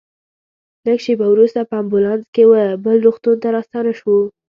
لږ 0.85 0.99
شېبه 1.05 1.25
وروسته 1.29 1.59
په 1.69 1.75
امبولانس 1.83 2.23
کې 2.35 2.43
وه 2.49 2.63
بل 2.83 2.97
روغتون 3.05 3.35
ته 3.43 3.47
راستانه 3.55 3.91
شوو. 3.99 4.19